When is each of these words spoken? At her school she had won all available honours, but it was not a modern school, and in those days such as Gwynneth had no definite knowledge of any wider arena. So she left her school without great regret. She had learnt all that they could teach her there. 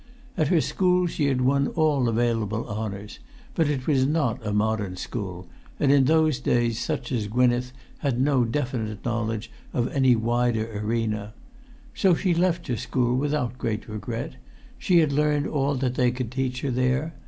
At 0.35 0.47
her 0.47 0.61
school 0.61 1.05
she 1.05 1.27
had 1.27 1.41
won 1.41 1.67
all 1.67 2.09
available 2.09 2.67
honours, 2.67 3.19
but 3.53 3.69
it 3.69 3.85
was 3.85 4.07
not 4.07 4.43
a 4.43 4.51
modern 4.51 4.95
school, 4.95 5.47
and 5.79 5.91
in 5.91 6.05
those 6.05 6.39
days 6.39 6.79
such 6.79 7.11
as 7.11 7.27
Gwynneth 7.27 7.71
had 7.99 8.19
no 8.19 8.43
definite 8.43 9.05
knowledge 9.05 9.51
of 9.73 9.89
any 9.93 10.15
wider 10.15 10.65
arena. 10.75 11.35
So 11.93 12.15
she 12.15 12.33
left 12.33 12.65
her 12.65 12.77
school 12.77 13.15
without 13.15 13.59
great 13.59 13.87
regret. 13.87 14.37
She 14.79 14.97
had 15.01 15.11
learnt 15.11 15.45
all 15.45 15.75
that 15.75 15.93
they 15.93 16.09
could 16.09 16.31
teach 16.31 16.61
her 16.61 16.71
there. 16.71 17.13